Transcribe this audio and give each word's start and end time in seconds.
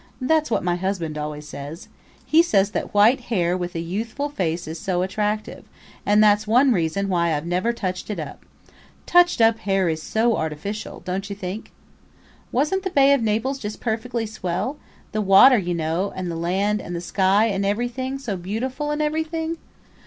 That's 0.19 0.49
what 0.49 0.63
my 0.63 0.77
husband 0.77 1.15
always 1.15 1.47
says. 1.47 1.87
He 2.25 2.41
says 2.41 2.71
that 2.71 2.91
white 2.91 3.19
hair 3.29 3.55
with 3.55 3.75
a 3.75 3.79
youthful 3.79 4.29
face 4.29 4.67
is 4.67 4.79
so 4.79 5.03
attractive, 5.03 5.63
and 6.07 6.23
that's 6.23 6.47
one 6.47 6.73
reason 6.73 7.07
why 7.07 7.31
I've 7.35 7.45
never 7.45 7.71
touched 7.71 8.09
it 8.09 8.19
up. 8.19 8.43
Touched 9.05 9.41
up 9.41 9.59
hair 9.59 9.89
is 9.89 10.01
so 10.01 10.37
artificial, 10.37 11.01
don't 11.01 11.29
you 11.29 11.35
think?"... 11.35 11.71
"Wasn't 12.51 12.81
the 12.81 12.89
Bay 12.89 13.13
of 13.13 13.21
Naples 13.21 13.59
just 13.59 13.79
perfectly 13.79 14.25
swell 14.25 14.79
the 15.11 15.21
water, 15.21 15.59
you 15.59 15.75
know, 15.75 16.11
and 16.15 16.31
the 16.31 16.35
land 16.35 16.81
and 16.81 16.95
the 16.95 16.99
sky 16.99 17.45
and 17.45 17.63
everything, 17.63 18.17
so 18.17 18.35
beautiful 18.35 18.89
and 18.89 19.03
everything?" 19.03 19.59